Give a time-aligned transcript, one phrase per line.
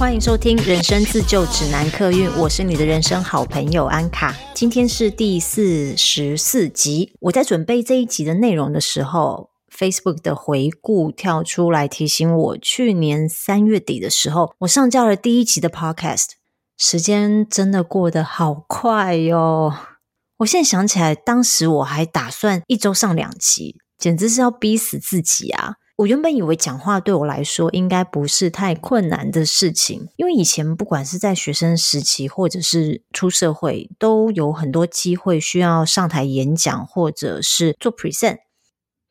[0.00, 4.34] 欢迎收听《人生自救指南》客运，我是你的人生好朋友安卡。
[4.54, 7.12] 今天是第四十四集。
[7.20, 16.28] 我在准备这一集的内容的时候，Facebook 的回顾跳出来提醒我，去年三月底的时候，我上架了第一集的 Podcast。
[16.78, 19.74] 时间真的过得好快哟！
[20.38, 25.74] 我现在想起来，当时我还打算一周上两集，简直是要逼死自己啊！
[26.00, 38.38] 我原本以为讲话对我来说应该不是太困难的事情，因为以前不管是在学生时期，或者是出社会，都有很多机会需要上台演讲，或者是做 present。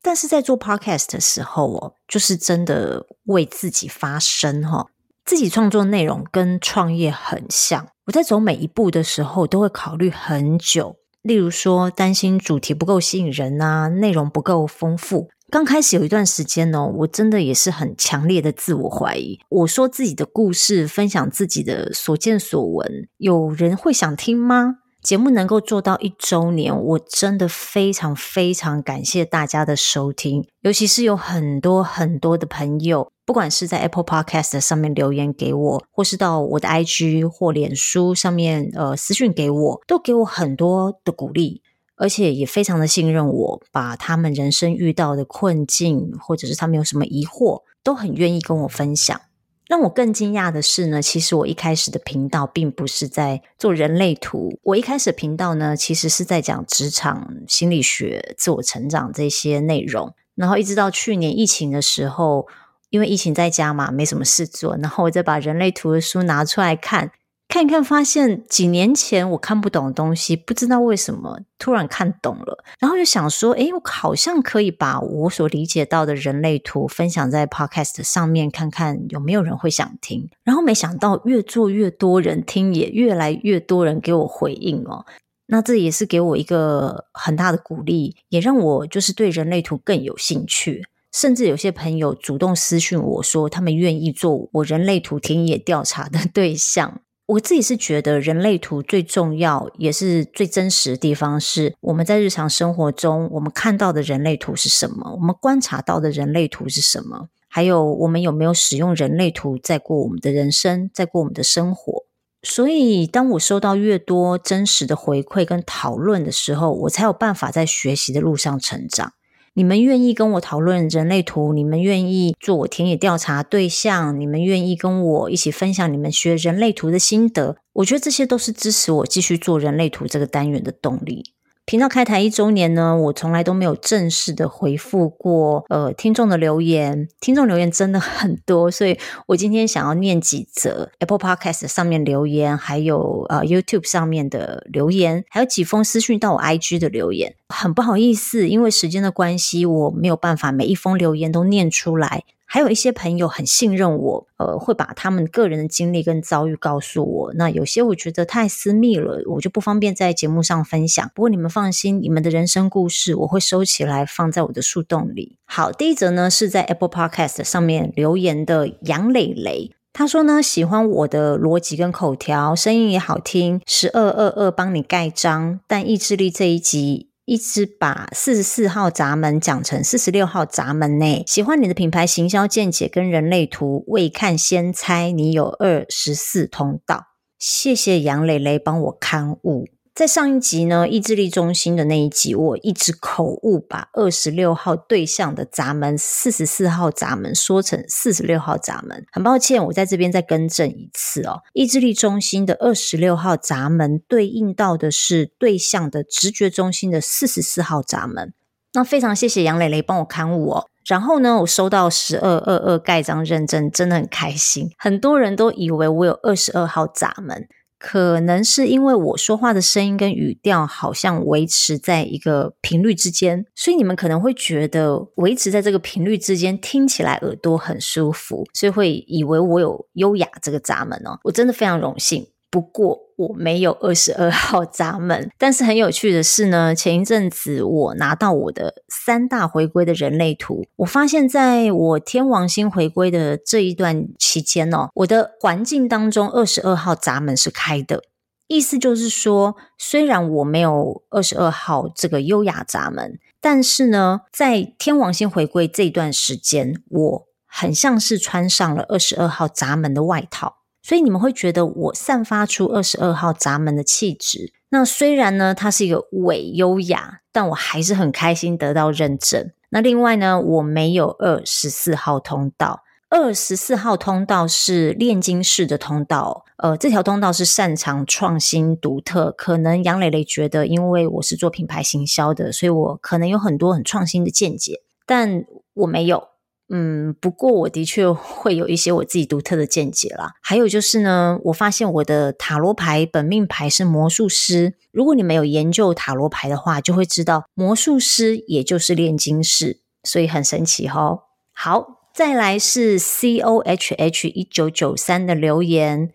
[0.02, 4.88] 但是在做 podcast 的时候哦，就是真的为自己发声哈。
[5.24, 10.96] 自己创作内容跟创业很像，我在走每一步的时候都会考虑很久。
[11.22, 15.30] 例如说，担心主题不够吸引人啊，内容不够丰富。
[15.52, 19.40] 刚开始有一段时间呢，我真的也是很强烈的自我怀疑。
[19.50, 24.76] 我说自己的故事，分享自己的所见所闻，有人会想听吗？
[25.02, 41.64] 节目能够做到一周年，我真的非常非常感谢大家的收听，尤其是有很多很多的朋友，不管是在 Apple Podcast 上面留言给我，或是到我的 IG 或脸书上面呃私讯给我，都给我很多的鼓励，
[42.00, 49.20] 而且也非常的信任我，把他们人生遇到的困境，或者是他们有什么疑惑，都很愿意跟我分享。
[49.68, 60.16] 让我更惊讶的是呢，其实我一开始的频道并不是在做人类图，我一开始的频道呢，其实是在讲职场心理学、自我成长这些内容。
[60.36, 62.48] 然后一直到去年疫情的时候，
[62.90, 67.12] 因为疫情在家嘛，没什么事做，然后我再把人类图的书拿出来看。
[67.50, 80.30] 看一看，发现几年前我看不懂的东西，不知道为什么突然看懂了，然后就想说，诶，我好像可以把我所理解到的人类图分享在 Podcast 上面，看看有没有人会想听。
[80.44, 85.04] 然后没想到越做越多人听，也越来越多人给我回应哦。
[85.48, 90.86] 那这也是给我一个很大的鼓励，也让我就是对人类图更有兴趣。
[91.12, 97.02] 甚至有些朋友主动私讯我说，他们愿意做我人类图田野调查的对象。
[97.30, 112.06] 我自己是觉得人类图最重要也是最真实的地方是，我们在日常生活中我们看到的人类图是什么，我们观察到的人类图是什么，还有我们有没有使用人类图在过我们的人生，在过我们的生活。
[112.42, 119.14] 所以，当我收到越多真实的回馈跟讨论的时候，我才有办法在学习的路上成长。
[119.54, 131.34] 你们愿意跟我讨论人类图，你们愿意做我田野调查对象，你们愿意跟我一起分享你们学人类图的心得，我觉得这些都是支持我继续做人类图这个单元的动力。
[131.70, 138.98] 频道开台一周年呢，我从来都没有正式的回复过呃听众的留言，听众留言真的很多，所以
[139.28, 147.36] 我今天想要念几则 Apple Podcast 上面留言，还有呃 YouTube 上面的留言，还有几封私讯到我 IG 的留言。
[147.50, 152.24] 很不好意思，因为时间的关系，我没有办法每一封留言都念出来。
[152.52, 157.34] 还有一些朋友很信任我，呃，会把他们个人的经历跟遭遇告诉我。
[157.36, 161.12] 那有些我觉得太私密了，我就不方便在节目上分享。
[161.14, 165.38] 不过你们放心，你们的人生故事我会收起来放在我的树洞里。
[165.46, 173.62] 好，第一则呢是在 Apple Podcast 上面留言的杨磊磊，他说呢喜欢我的逻辑跟口条，声音也好听。
[173.68, 177.09] 十二二二帮你盖章，但意志力这一集。
[177.30, 181.24] 一直把四十四号闸门讲成四十六号闸门呢。
[181.28, 187.04] 喜欢你的品牌行销见解跟人类图，未看先猜你有二十四通道。
[187.38, 189.68] 谢谢杨蕾蕾帮我勘误。
[190.00, 201.42] 在上一集呢，意志力中心的那一集，我一直口误把二十六号对象的闸门、四十四号闸门说成四十六号闸门，很抱歉，我在这边再更正一次哦。
[201.52, 208.34] 意志力中心的二十六号闸门对应到的是对象的直觉中心的四十四号闸门。
[208.72, 210.68] 那非常谢谢杨蕾蕾帮我勘误哦。
[210.86, 214.72] 然后呢，我收到十二二二盖章认证，真的很开心。
[214.78, 217.50] 很多人都以为我有二十二号闸门。
[217.80, 231.18] 可能是因为我说话的声音跟语调好像维持在一个频率之间，所以你们可能会觉得维持在这个频率之间听起来耳朵很舒服，所以会以为我有优雅这个闸门哦。
[231.24, 232.28] 我真的非常荣幸。
[232.52, 248.02] 不过我没有二十二号闸门，但是很有趣的是呢，前一阵子我拿到我的三大回归的人类图，我发现在我天王星回归的这一段期间哦，我的环境当中二十二号闸门是开的，
[248.48, 260.59] 意思就是说，虽然我没有二十二号这个优雅闸门，但是呢，在天王星回归这段时间，我很像是穿上了二十二号闸门的外套，
[260.90, 264.52] 所以你们会觉得我散发出二十二号闸门的气质。
[264.70, 269.52] 那虽然呢，它是一个伪优雅，但我还是很开心得到认证。
[269.70, 272.82] 那另外呢，我没有二十四号通道。
[273.08, 279.32] 二十四号通道是炼金式的通道，呃，这条通道是擅长创新独特。
[279.32, 285.46] 可能杨蕾蕾觉得，因为我是做品牌行销的，所以我可能有很多很创新的见解，但
[285.76, 286.30] 我没有。
[286.70, 290.34] 嗯，不过我的确会有一些我自己独特的见解啦。
[290.42, 294.76] 还有就是呢，我发现我的塔罗牌本命牌是魔术师。
[294.92, 301.22] 如果你没有研究塔罗牌的话，就会知道魔术师也就是炼金士，所以很神奇哦。
[301.52, 301.98] 好。
[302.12, 306.12] 再来是 C O H H 一九九三的留言，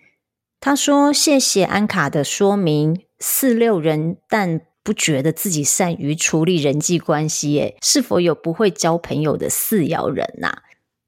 [0.61, 10.63] 他说：“谢谢安卡的说明，四六人但不觉得自己善于处理人际关系，耶，是否有不会交朋友的四爻人呐、啊？”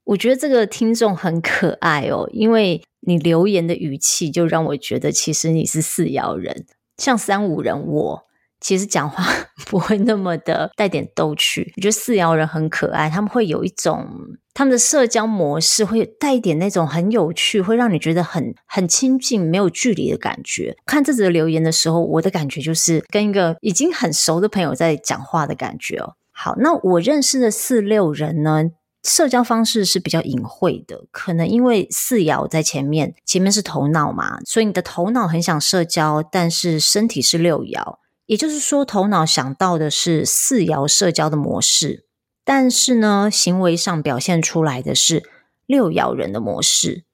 [0.05, 6.64] 我觉得这个听众很可爱哦，因为你留言的语气就让我觉得其实你是四爻人，
[6.96, 8.26] 像三五人我。
[8.61, 9.25] 其实讲话
[9.67, 14.08] 不会那么的带点逗趣，我觉得四爻人很可爱，他们会有一种
[14.55, 20.75] 他们的社交模式会带一点那种很有趣，会让你觉得很很亲近、没有距离的感觉。
[20.87, 26.14] 看这则留言的时候，我的感觉就是跟一个已经很熟的朋友在讲话的感觉哦。
[26.32, 28.64] 好，那我认识的四六人呢，
[29.03, 37.99] 社交方式是比较隐晦的，可能因为四爻在前面，前面是头脑嘛，所以你的头脑很想社交，但是身体是六爻。
[38.26, 42.06] 也就是说，头脑想到的是四爻社交的模式，
[42.44, 45.23] 但是呢，行为上表现出来的是
[45.64, 47.06] 六爻人的模式。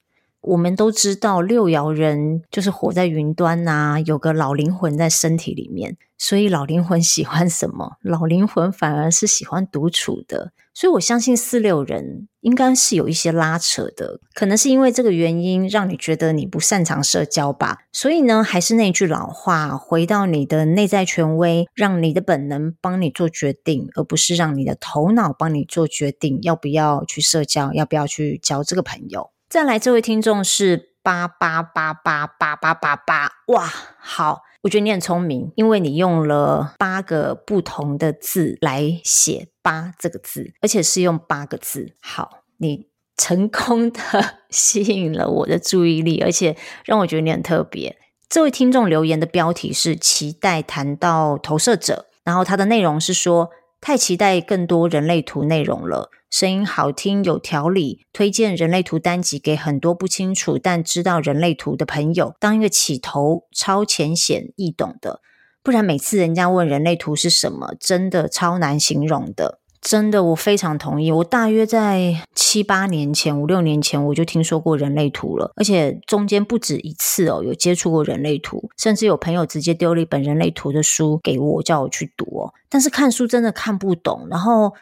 [0.42, 5.96] 我们都知道，六爻人就是活在云端呐，有个老灵魂在身体里面。
[6.18, 7.96] 所以老灵魂喜欢什么？
[8.02, 10.52] 老灵魂反而是喜欢独处的。
[10.74, 17.80] 所以我相信四六人应该是有一些拉扯的，可能是因为这个原因让你觉得你不擅长社交吧。
[17.92, 29.31] 所以呢，还是那句老话，回到你的内在权威，让你的本能帮你做决定，而不是让你的头脑帮你做决定，要不要去社交，要不要去交这个朋友。
[29.52, 41.94] 再来，这位听众是八八八八八八八八，哇，好，我觉得你很聪明，因为你用了八个不同的字来写“八”这个字，而且是用八个字。
[42.00, 42.88] 好，你
[43.18, 44.00] 成功的
[44.48, 46.56] 吸引了我的注意力，而且
[46.86, 47.98] 让我觉得你很特别。
[48.30, 53.50] 这位听众留言的标题是“期待谈到投射者”，然后他的内容是说。
[53.82, 65.20] 太期待更多人类图内容了，声音好听有条理，推荐人类图单集给很多不清楚但知道人类图的朋友，当一个起头，超浅显易懂的，
[65.64, 69.58] 不然每次人家问人类图是什么，真的超难形容的。
[69.82, 71.10] 真的，我非常同意。
[71.10, 82.54] 我大约在七八年前、五六年前，我就听说过人类图了，而且中间不止一次哦，有接触过人类图，甚至有朋友直接丢了一本人类图的书给我，叫我去读哦。
[82.70, 84.28] 但是看书真的看不懂。
[84.30, 84.72] 然后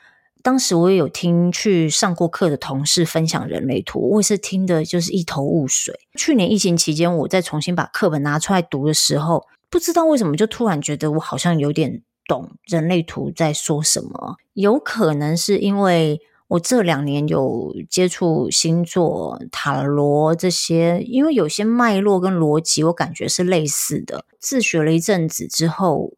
[0.43, 5.99] 当时我也有听去上过课的同事分享人类图，我也是听的就是一头雾水。
[6.19, 12.03] 去年疫情期间，我再重新把课本拿出来读的时候，不知道为什么就突然觉得我好像有点。
[12.31, 14.37] 懂人类图在说什么？
[14.53, 24.25] 有可能是因为我这两年有接触星座、塔罗这些，因为有些脉络跟逻辑，我感觉是类似的。
[24.39, 26.13] 自学了一阵子之后，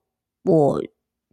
[0.45, 0.83] 我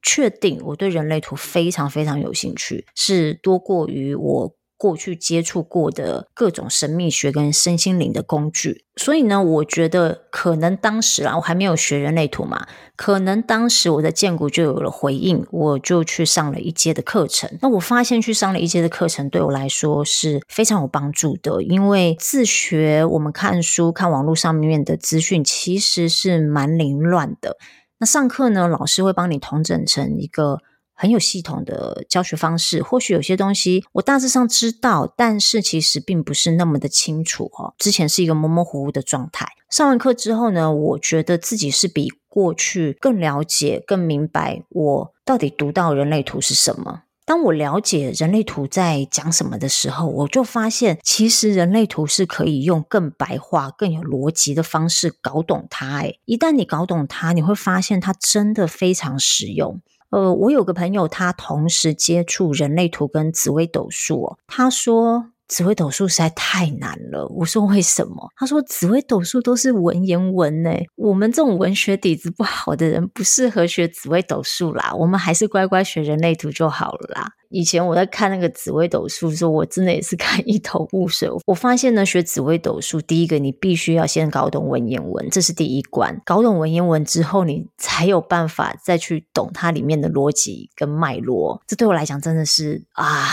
[0.02, 4.56] 确定我对人类图非常非常有兴趣，是多过于我。
[4.80, 17.60] 过去接触过的各种神秘学跟身心灵的工具，所以呢，我觉得可能当时啊，我还没有学人类图嘛，可能当时我的建骨就有了回应，我就去上了一阶的课程。
[17.62, 27.58] 那我发现去上了一阶的课程对我来说是非常有帮助的，因为自学我们看书看网络上面的资讯其实是蛮凌乱的。
[27.98, 30.60] 那上课呢，老师会帮你统整成一个。
[31.02, 37.74] 很有系统的教学方式，或许有些东西我大致上知道，但是其实并不是那么的清楚哦。
[37.78, 39.48] 之前是一个模模糊糊的状态。
[39.70, 47.04] 上完课之后呢，我觉得自己是比过去更了解、更明白我到底读到人类图是什么。
[47.24, 56.02] 当我了解人类图在讲什么的时候，我就发现，其实人类图是可以用更白话、更有逻辑的方式搞懂它。
[56.02, 59.80] 诶，一旦你搞懂它，你会发现它真的非常实用。
[60.10, 64.38] 呃，我有个朋友，他同时接触人类图跟紫微斗数。
[64.48, 67.28] 他说，紫微斗数实在太难了。
[67.36, 68.30] 我说为什么？
[68.38, 77.32] 他说紫微斗数都是文言文呢，我们这种文学底子不好的人不适合学紫微斗数啦，我们还是乖乖学人类图就好了啦。
[77.50, 81.28] 以前我在看那个紫微斗数的时候，我真的也是 看一头雾水。
[81.48, 86.22] 我发现呢，学紫微斗数，第一个你必须要先搞懂文言文，这是第一关。
[86.24, 91.60] 搞懂文言文之后，你才有办法再去懂它里面的逻辑跟脉络。
[91.66, 93.26] 这对我来讲真的是啊，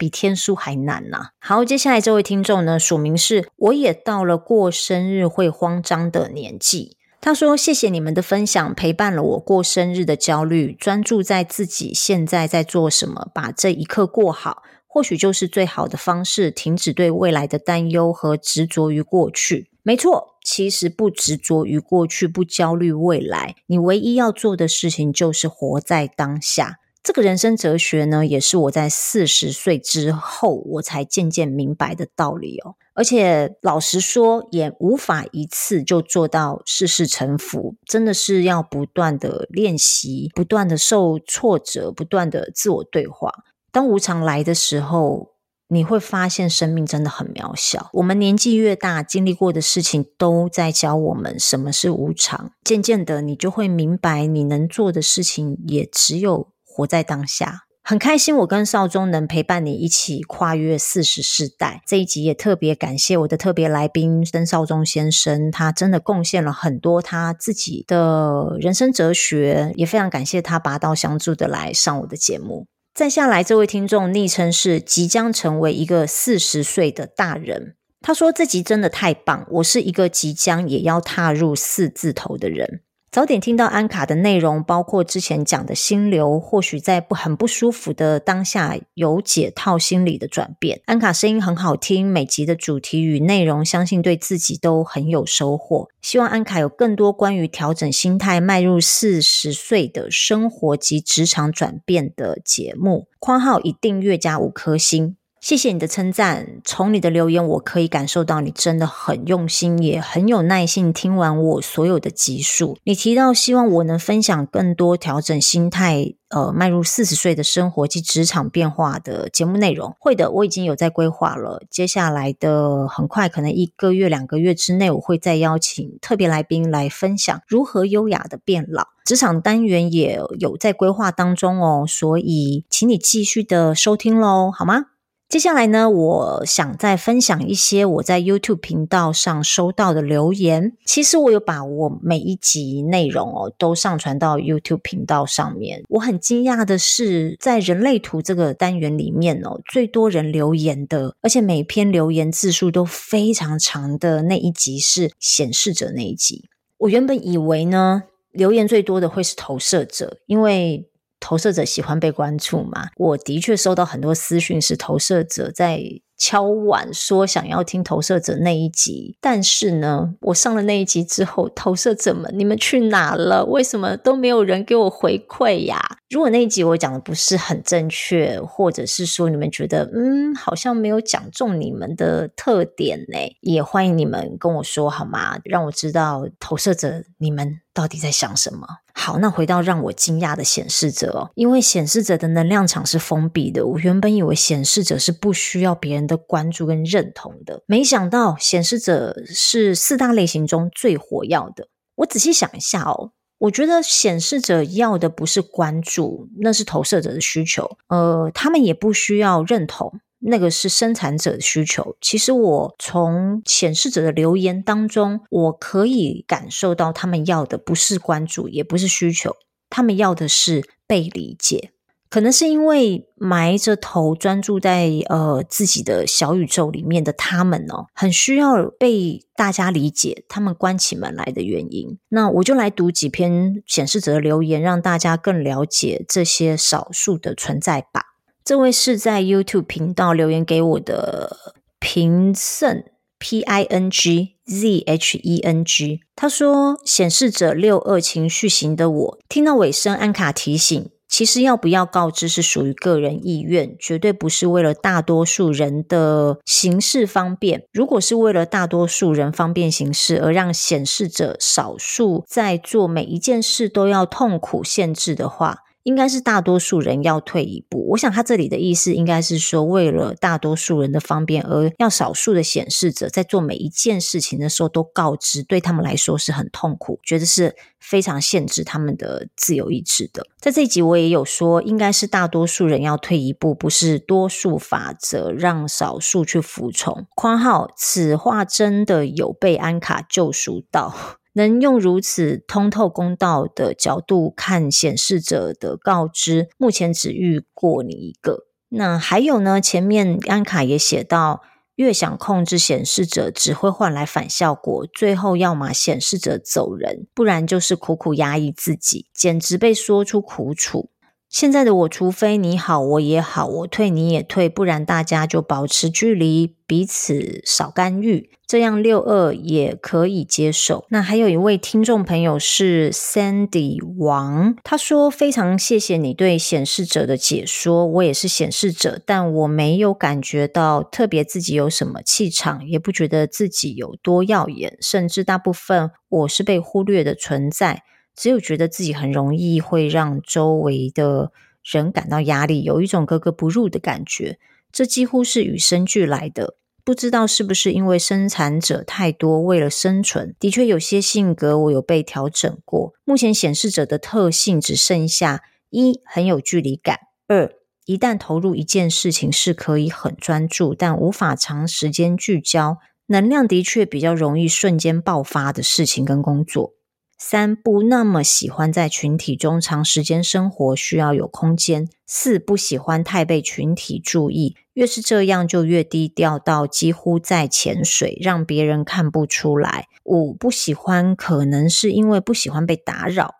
[0.00, 6.96] 比天书还难呐、好，接下来这位听众呢，署名是我也到了过生日会慌张的年纪。
[7.20, 16.50] 他说：“谢谢你们的分享，陪伴了我过生日的焦虑，专注在自己现在在做什么，把这一刻过好，或许就是最好的方式。
[16.50, 19.68] 停止对未来的担忧和执着于过去。
[19.82, 26.78] 没错，其实不执着于过去，不焦虑未来，你唯一要做的事情就是活在当下。
[27.02, 43.32] 这个人生哲学呢，也是我在四十岁之后我才渐渐明白的道理哦。”而且老实说，也无法一次就做到事事臣服，真的是要不断的练习，不断的受挫折，不断的自我对话。
[43.72, 45.30] 当无常来的时候，
[45.68, 47.88] 你会发现生命真的很渺小。
[47.94, 52.52] 我们年纪越大，经历过的事情都在教我们什么是无常。
[52.62, 56.48] 渐渐的，你就会明白，你能做的事情也只有
[56.80, 57.66] 活在当下。
[57.82, 61.82] 很开心，我跟少宗能陪伴你一起跨越四十世代。
[61.86, 72.66] 这一集也特别感谢我的特别来宾曾少宗先生，他真的贡献了很多他自己的人生哲学，也非常感谢他拔刀相助的来上我的节目。
[72.94, 82.82] 再下来，这位听众昵称是即将成为一个四十岁的大人，他说这集真的太棒，我是一个即将也要踏入四字头的人。
[83.10, 90.80] 早点听到安卡的内容，包括之前讲的心流，或许在不很不舒服的当下有解套心理的转变。
[90.86, 95.88] 安卡声音很好听，每集的主题与内容，相信对自己都很有收获。
[96.00, 103.08] 希望安卡有更多关于调整心态、迈入四十岁的生活及职场转变的节目。
[103.18, 105.16] 括号一订阅加五颗星。
[105.40, 112.76] 谢谢你的称赞，从你的留言我可以感受到你真的很用心，也很有耐心听完我所有的集数。
[112.84, 119.96] 你提到希望我能分享更多调整心态、呃，迈入四十岁的生活及职场变化的节目内容。
[119.98, 121.62] 会的，我已经有在规划了。
[121.70, 128.88] 接下来的很快，可能一个月、两个月之内，我会再邀请特别来宾来分享如何优雅的变老。
[129.06, 134.88] 职场单元也有在规划当中哦，所以请你继续的收听喽，好吗？
[135.30, 140.76] 接下来呢，我想再分享一些我在 YouTube 频道上收到的留言。
[140.84, 145.84] 其实我有把我每一集内容哦都上传到 YouTube 频道上面。
[145.88, 156.48] 我很惊讶的是，在人类图这个单元里面哦，最多人留言的，而且每篇留言字数都非常长的那一集是显示者那一集。
[156.78, 160.89] 我原本以为呢，留言最多的会是投射者，因为。
[161.20, 162.88] 投射者喜欢被关注嘛？
[162.96, 165.80] 我的确收到很多私讯，是投射者在
[166.20, 169.16] 敲碗说想要听投射者那一集。
[169.20, 173.44] 但是呢，我上了那一集之后，投射者们，你们去哪了？
[173.46, 175.80] 为什么都没有人给我回馈呀？
[176.10, 185.38] 如果那一集我讲的不是很正确，或者是说你们觉得嗯，好像没有讲中你们的特点呢，也欢迎你们跟我说好吗？
[185.44, 188.66] 让我知道投射者你们到底在想什么。
[188.92, 201.68] 好，那回到让我惊讶的显示者哦，因为显示者的能量场是封闭的，我原本以为显示者是不需要别人的关注跟认同的，没想到显示者是四大类型中最活跃的。
[201.94, 203.12] 我仔细想一下哦。
[203.38, 207.78] 我觉得显示者要的不是关注，那是投射者的需求。
[207.88, 211.96] 呃，他们也不需要认同，那个是生产者的需求。
[212.02, 219.34] 其实我从显示者的留言当中，我可以感受到他们要的不是关注，也不是需求，
[219.70, 221.72] 他们要的是被理解。
[222.10, 231.96] 可能是因为埋着头专注在呃自己的小宇宙里面的他们哦，很需要被大家理解，他们关起门来的原因。
[232.08, 238.06] 那我就来读几篇显示者的留言，让大家更了解这些少数的存在吧。
[238.44, 241.36] 这位是在 YouTube 频道留言给我的
[241.78, 242.82] 平胜
[243.20, 250.90] P I N G Z H E N G，他说：显示者六二情绪型的我，听到尾声，安卡提醒。
[251.20, 257.64] 其实要不要告知是属于个人意愿，绝对不是为了大多数人的行事方便。
[257.74, 267.88] 如果是为了大多数人方便行事，而让显示者少数在做每一件事都要痛苦限制的话，应该是大多数人要退一步。
[267.90, 280.26] 我想他这里的意思应该是说，为了大多数人的方便，而要少数的显示者在做每一件事情的时候都告知，对他们来说是很痛苦，觉得是非常限制他们的自由意志的。
[280.38, 287.06] 在这一集我也有说，应该是大多数人要退一步，不是多数法则让少数去服从。
[287.14, 291.19] 括号，此话真的有被安卡救赎到。
[291.34, 298.46] 能用如此通透公道的角度看显示者的告知，目前只遇过你一个。
[298.70, 299.60] 那还有呢？
[299.60, 301.42] 前面安卡也写到，
[301.74, 304.86] 越想控制显示者，只会换来反效果。
[304.94, 310.90] 最后，要么显示者走人，不然就是苦苦压抑自己，简直被说出苦楚。
[311.30, 320.86] 现在的我，除非你好，我也好，我退你也退，不然大家就保持距离，彼此少干预，这样六二也可以接受。
[320.88, 337.84] 那还有一位听众朋友是 Sandy 王，他说非常谢谢你对显示者的解说，我也是显示者，但我没有感觉到特别自己有什么气场，也不觉得自己有多耀眼，甚至大部分我是被忽略的存在。
[338.20, 341.32] 只有觉得自己很容易会让周围的
[341.64, 344.38] 人感到压力，有一种格格不入的感觉，
[344.70, 346.58] 这几乎是与生俱来的。
[346.84, 352.92] 不知道是不是因为生产者太多，为了生存，的确有些性格我有被调整过。
[353.06, 356.96] 目前显示者的特性只剩下一，很有距离感；
[357.26, 357.50] 二，
[357.86, 366.74] 一旦投入一件事情是可以很专注，但无法长时间聚焦，能量的确比较容易瞬间爆发的事情跟工作。
[367.22, 371.86] 三，不那么喜欢在群体中长时间生活，需要有空间。
[372.06, 379.88] 四，不喜欢太被群体注意，越是这样就越低调到几乎在潜水，让别人看不出来。
[380.04, 383.34] 五，不喜欢可能是因为不喜欢被打扰。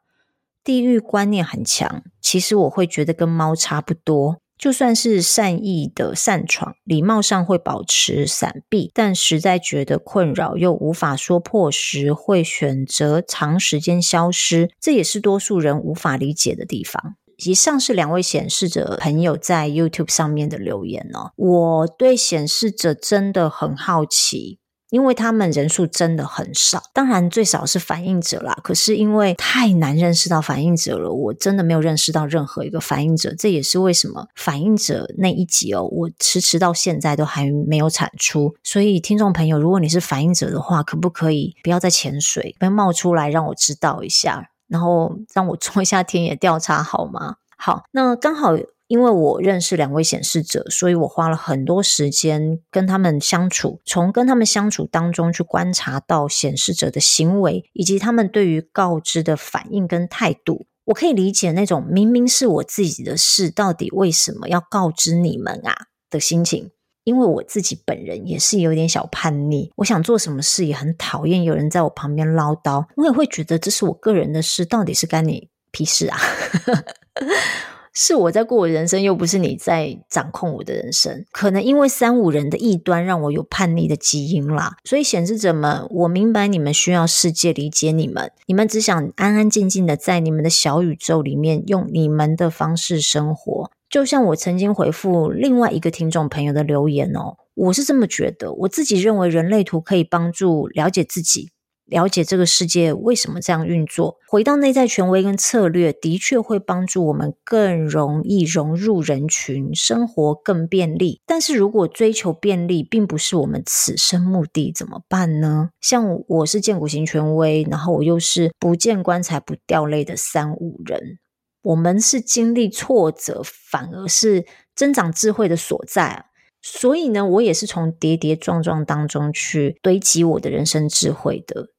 [0.63, 4.43] 地域观念很强，其实我会觉得跟猫差不多。
[4.61, 14.71] 就算是善意的擅闯，礼貌上会保持闪避，但实在觉得困扰又无法说破时，会选择长时间消失。
[14.79, 17.17] 这也是多数人无法理解的地方。
[17.43, 21.33] 以上是两位显示者朋友在 YouTube 上面的留言哦。
[21.37, 24.59] 我对显示者真的很好奇。
[24.91, 28.59] 因为他们人数真的很少，当然最少是反映者啦。
[28.63, 33.35] 可是因为太难认识到反映者了，我真的没有认识到任何一个反映者。
[33.37, 38.55] 这也是为什么反映者那一集哦，我迟迟到现在都还没有产出。
[38.63, 47.37] 所以听众朋友，如果你是反映者的话，可不可以不要再潜水，不要冒出来让我知道一下，然后让我做一下 田野调查好吗？
[47.57, 48.57] 好，那刚好。
[48.91, 60.67] 因为我认识两位显示者，所以我花了很多时间跟他们相处，从跟他们相处当中去观察到显示者的行为，以及他们对于告知的反应跟态度。
[60.87, 66.73] 我可以理解那种明明是我自己的事，到底为什么要告知你们啊的心情。
[67.05, 76.19] 因为我自己本人也是有点小叛逆，我想做什么事也很讨厌有人在我旁边唠叨，我也会觉得这是我个人的事，到底是干你屁事啊？
[77.93, 81.25] 是我在过我人生，又不是你在掌控我的人生。
[81.33, 84.77] 可能因为三五人的异端，让我有叛逆的基因啦。
[84.85, 93.71] 所以显示者们，我明白你们需要世界理解你们，你们只想安安静静的在你们的小宇宙里面，用你们的方式生活。
[93.89, 101.51] 就像我曾经回复另外一个听众朋友的留言哦，我是这么觉得，我自己认为人类图可以帮助了解自己。
[101.91, 111.21] 了解这个世界为什么这样运作，回到内在权威跟策略，的确会帮助我们更容易融入人群，生活更便利。
[111.27, 115.71] 但是如果追求便利并不是我们此生目的，怎么办呢？
[115.81, 121.19] 像我是建骨型权威，然后我又是不见棺材不掉泪的三五人，
[121.63, 126.27] 我们是经历挫折，反而是增长智慧的所在。
[126.63, 131.71] 所以呢，我也是从跌跌撞撞当中去堆积我的人生智慧的。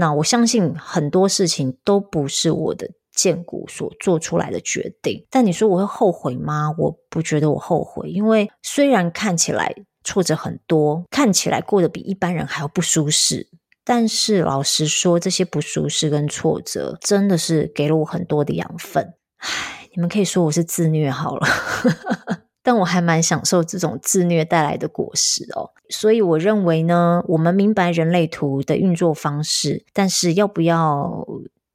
[0.00, 6.74] 那我相信很多事情都不是我的荐骨所做出来的决定，但你说我会后悔吗？
[6.78, 13.46] 我不觉得我后悔，因为虽然看起来挫折很多，看起来过得比一般人还要不舒适，
[13.84, 19.12] 但是老实说，这些不舒适跟挫折真的是给了我很多的养分。
[19.36, 21.46] 唉，你们可以说我是自虐好了。
[22.70, 31.26] 但我还蛮享受这种自虐带来的果实哦，所以我认为呢，我们明白人类图的运作方式，但是要不要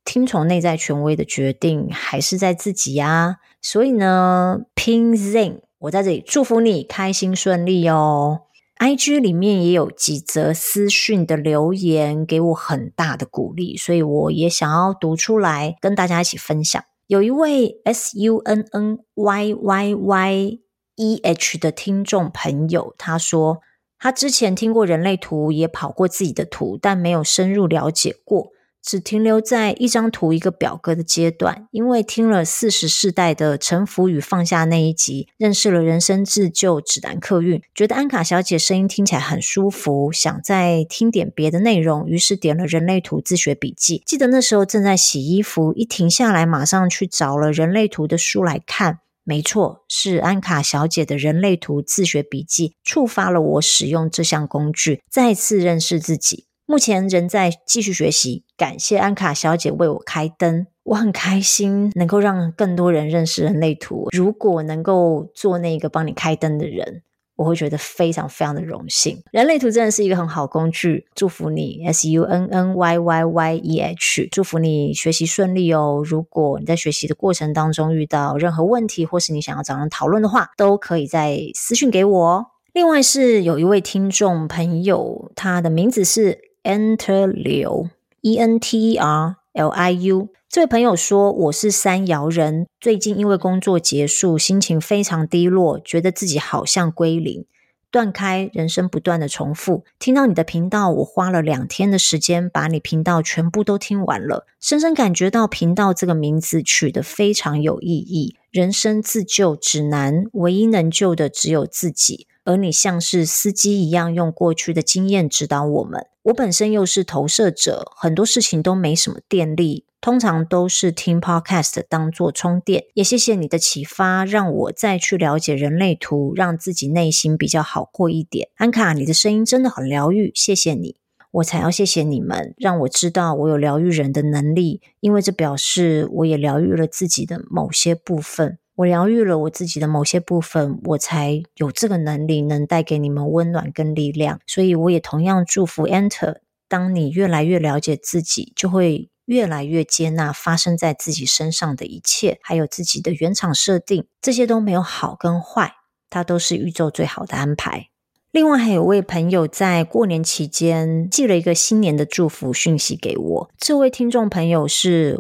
[0.06, 3.40] 听从内在权威的决定，还是在自己呀。
[3.62, 8.44] 所以呢，Pin Zen，我在这里祝福你开心顺利哦。
[8.80, 16.82] IG 里面也有几则私讯的留言，给我很大的鼓励，所以我也想要读出来跟大家一起分享。
[17.08, 20.60] 有一位 S U N N Y Y Y
[20.96, 23.62] E H 的听众朋友，他说
[24.00, 28.52] 他之前听过人类图，也跑过自己的图，但没有深入了解过。
[28.88, 44.04] 只停留在一张图、一个表格的阶段，因为听了四十世代的臣服与放下那一集，认识了人生自救指南客运，觉得安卡小姐声音听起来很舒服，想再听点别的内容，于是点了人类图自学笔记。
[44.06, 49.00] 记得那时候正在洗衣服，一停下来，马上去找了人类图的书来看。
[49.28, 56.46] 没错，是安卡小姐的人类图自学笔记，触发了我使用这项工具，再次认识自己。
[56.68, 64.08] 目前仍在继续学习，感谢安卡小姐为我开灯，我很开心能够让更多人认识人类图。
[64.12, 67.02] 如果能够做那个帮你开灯的人，
[67.36, 69.22] 我会觉得非常非常的荣幸。
[69.32, 76.02] 人类图真的是一个很好工具，祝福你 S U N N Y Y Y E H，祝福你学习顺利哦。
[76.06, 82.46] 如果你在学习的过程当中遇到任何问题，或是你想要找人讨论的话，都可以在私讯给我哦。
[82.74, 86.46] 另外是有一位听众朋友，他的名字是。
[86.66, 97.46] Enter Liu E N T E R L I U，这位朋友说：“我是三爻人，最近因为工作结束，心情非常低落，觉得自己好像归零，
[97.90, 99.86] 断开，人生不断的重复。
[99.98, 108.36] 听到你的频道，我花了两天的时间把你频道全部都听完了，深深感觉到频道这个名字取得非常有意义。
[108.52, 116.06] 人生自救指南，唯一能救的只有自己。”而你像是司机一样，用过去的经验指导我们。
[116.24, 122.86] 我本身又是投射者，很多事情都没什么电力，通常都是听 podcast 当做充电。
[122.94, 128.50] 也谢谢你的启发，让我再去了解人类图，让自己内心比较好过一点。
[128.56, 130.98] 安卡，你的声音真的很疗愈，谢谢你。
[131.32, 138.58] 我才要谢谢你们，让我知道我有疗愈人的能力，因为这表示我也疗愈了自己的某些部分。
[138.76, 144.40] 我疗愈了我自己的某些部分，我才有这个能力能带给你们温暖跟力量。
[144.46, 146.38] 所以我也同样祝福 Enter。
[146.68, 155.76] 当你越来越了解自己，就会越来越接纳发生在自己身上的一切，还有自己的原厂设定，这些都没有好跟坏，
[156.10, 157.90] 它都是宇宙最好的安排。
[158.32, 165.18] 另外还有位朋友在过年期间寄了一个新年的祝福讯息给我，这位听众朋友是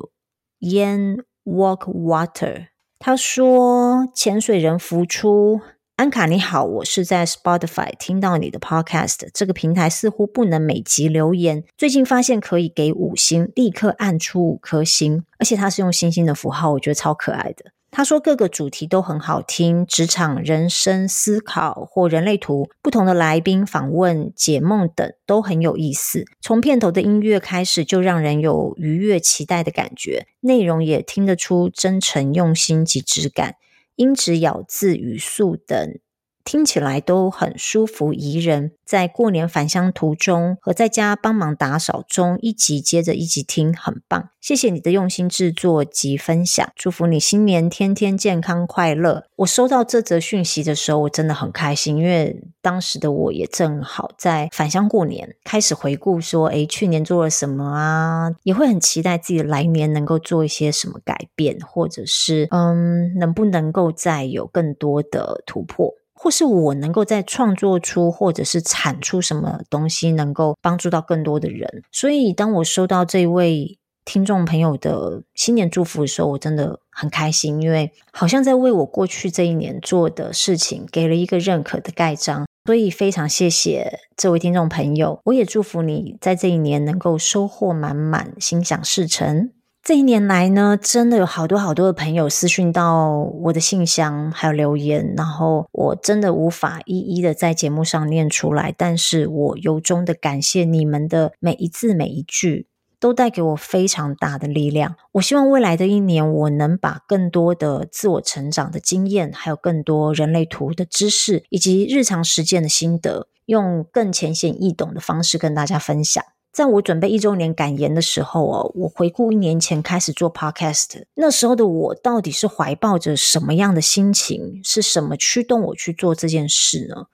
[0.60, 2.75] Yan Walk Water。
[2.98, 5.62] 他说：“潜水人浮出，
[5.98, 26.26] 安卡你好，我是在 Spotify 听到你的 Podcast，这个平台似乎不能每集留言，最近发现可以给五星，立刻按出五颗星，而且它是用星星的符号，我觉得超可爱的。”他说各个主题都很好听，职场、人生、思考或人类图，不同的来宾访问、解梦等都很有意思。
[26.42, 33.56] 从片头的音乐开始，就让人有愉悦、期待的感觉，内容也听得出真诚、用心及质感，
[33.96, 35.98] 音质、咬字、语速等。
[36.46, 44.30] 听起来都很舒服宜人，在过年返乡途中和在家帮忙打扫中，一集接着一集听，很棒。
[44.40, 49.24] 谢谢你的用心制作及分享，祝福你新年天天健康快乐。
[49.38, 58.32] 我收到这则讯息的时候，我真的很开心，因为当时的我也正好在返乡过年，开始回顾说，诶，去年做了什么啊？
[58.44, 65.96] 也会很期待自己来年能够做一些什么改变，或者是嗯，能不能够再有更多的突破。
[66.16, 71.84] 或是我能够在创作出，或者是产出什么东西，能够帮助到更多的人。
[71.92, 82.46] 所以，当我收到这位听众朋友的新年祝福的时候，我真的很开心，因为好像在为我过去这一年做的事情给了一个认可的盖章。
[82.66, 89.52] 所以，非常谢谢这位听众朋友，我也祝福你在这一年能够收获满满，心想事成。
[89.86, 102.66] 这一年来呢，真的有好多好多的朋友私讯到我的信箱，还有留言，然后我真的无法一一的在节目上念出来，但是我由衷的感谢你们的每一字每一句，
[103.00, 104.96] 都带给我非常大的力量。
[105.12, 116.26] 我希望未来的一年，我能把更多的自我成长的经验，还有更多人类图的知识，以及日常实践的心得，用更浅显易懂的方式跟大家分享。
[116.56, 124.62] 在我准备一周年感言的时候哦，我回顾一年前开始做 podcast，那时候的我到底是怀抱着什么样的心情？
[124.64, 127.08] 是什么驱动我去做这件事呢？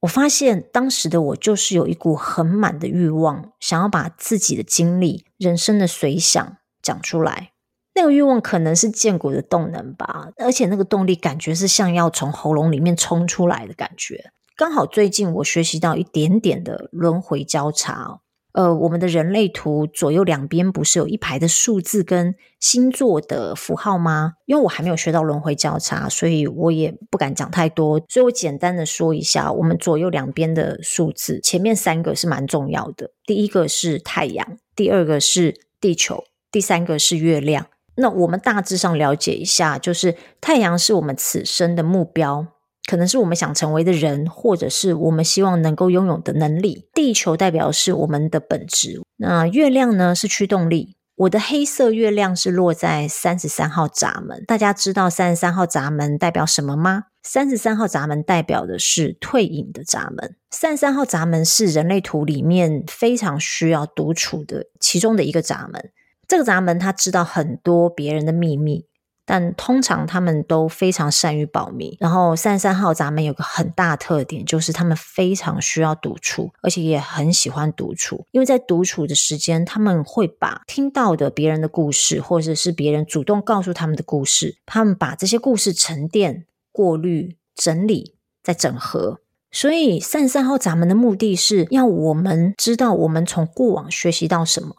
[0.00, 7.50] 我发现当时的我就是有一股很满的欲望，想要把自己的经历、人生的随想讲出来。
[7.94, 14.30] 那个欲望可能是建国的动能吧，而且那个动力感觉是像要从喉咙里面冲出来的感觉。
[14.56, 18.20] 刚好最近我学习到一点点的轮回交叉。
[18.56, 24.32] 呃，我们的人类图左右两边不是有一排的数字跟星座的符号吗？
[24.46, 28.00] 因为我还没有学到轮回交叉，所以我也不敢讲太多。
[28.08, 33.10] 所以我简单的说一下，我们左右两边的数字，前面三个是蛮重要的。
[33.26, 37.66] 第一个是太阳，第二个是地球，第三个是月亮。
[37.96, 42.46] 那我们大致上了解一下，就是太阳是我们此生的目标。
[42.86, 46.88] 可能是我们想成为的人，或者是我们希望能够拥有的能力。
[46.94, 50.96] 地球代表是我们的本质，那月亮呢是驱动力。
[51.16, 54.44] 我的黑色月亮是落在三十三号闸门。
[54.46, 57.04] 大家知道三十三号闸门代表什么吗？
[57.22, 60.36] 三十三号闸门代表的是退隐的闸门。
[60.50, 65.90] 三十三号闸门是人类图里面非常需要独处的其中的一个闸门。
[66.28, 68.84] 这个闸门他知道很多别人的秘密。
[69.26, 71.96] 但通常他们都非常善于保密。
[72.00, 78.24] 然后三十三号闸门有个很大特点，就是他们非常需要独处，而且也很喜欢独处。
[78.30, 89.18] 因为在独处的时间，他们会把听到的别人的故事，或者是别人主动告诉他们的故事，他们把这些故事沉淀、过滤、整理、再整合。
[89.50, 94.74] 所以三十三号闸门的目的是要我们知道我们从过往学习到什么。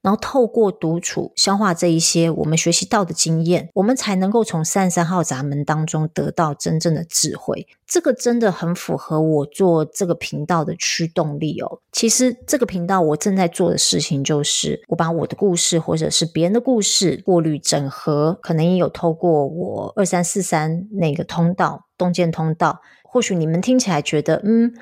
[0.00, 7.66] 然后透过独处消化这一些我们学习到的经验，我们才能够从三十三号闸门当中得到真正的智慧。
[7.86, 11.80] 这个真的很符合我做这个频道的驱动力哦。
[11.90, 24.72] 其实这个频道我正在做的事情就是，我把我的故事或者是别人的故事过滤整合，可能也有透过我二三四三那个通道洞见通道，或许你们听起来觉得嗯。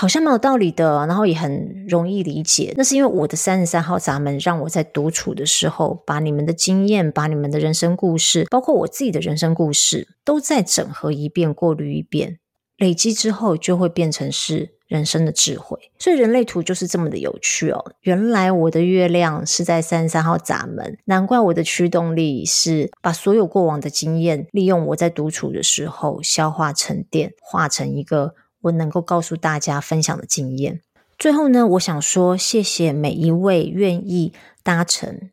[0.00, 2.72] 好像蛮有道理的，然后也很容易理解。
[2.74, 12.38] 那是因为我的三十三号闸门让我在独处的时候，把你们的经验、把你们的人生故事，包括我自己的人生故事，都再整合一遍、过滤一遍，
[12.78, 15.78] 累积之后就会变成是人生的智慧。
[15.98, 17.92] 所以人类图就是这么的有趣哦。
[18.00, 28.34] 原来我的月亮是在三十三号闸门，难怪我的驱动力是把所有过往的经验，利用我在独处的时候消化沉淀，化成一个。
[28.62, 30.80] 我能够告诉大家分享的经验。
[31.18, 35.30] 最后呢，我想说，谢谢每一位愿意搭乘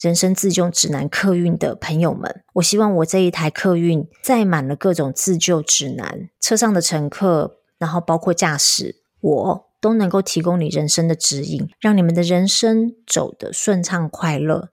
[0.00, 2.42] 人生自救指南客运的朋友们。
[2.54, 14.68] 我希望我这一台客运载满了各种自救指南，车上的乘客，然后包括驾驶，我都能够提供你人生的指引，让你们的人生走得顺畅快乐。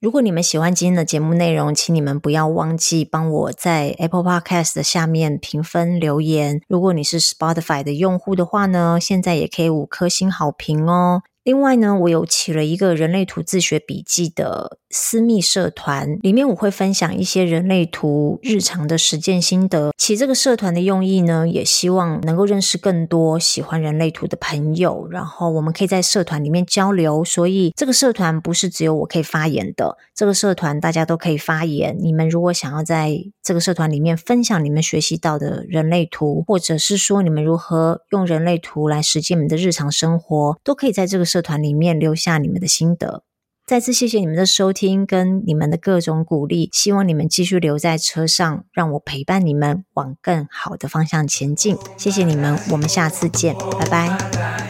[0.00, 6.62] 如果你们喜欢今天的节目内容，请你们不要忘记帮我在 Apple Podcast 的下面评分留言。
[6.68, 11.20] 如果你是 Spotify 的用户的话呢，现在也可以五颗星好评哦。
[11.42, 19.92] 另外呢，我有起了一个人类图自学笔记的私密社团，里面我会分享一些人类图日常的实践心得。
[19.96, 27.24] 起这个社团的用意呢，也希望能够认识更多喜欢人类图的朋友，然后我们可以在社团里面交流。
[27.24, 31.96] 所以这个社团不是只有我可以发言的，这个社团大家都可以发言。
[32.00, 43.22] 你们如果想要在这个社团里面分享你们学习到的人类图，或者是说你们如何用人类图来实践你们的日常生活，都可以在这个社团里面留下你们的心得。
[43.66, 51.76] 再次谢谢你们的收听跟你们的各种鼓励，希望你们继续留在车上，让我陪伴你们往更好的方向前进。
[51.96, 54.69] 谢谢你们，我们下次见，拜拜。